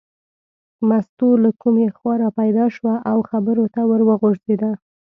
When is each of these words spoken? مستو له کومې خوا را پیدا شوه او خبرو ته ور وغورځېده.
مستو 0.87 1.29
له 1.43 1.49
کومې 1.61 1.87
خوا 1.97 2.13
را 2.21 2.29
پیدا 2.39 2.65
شوه 2.75 2.93
او 3.11 3.17
خبرو 3.29 3.65
ته 3.73 3.81
ور 3.89 4.01
وغورځېده. 4.09 4.71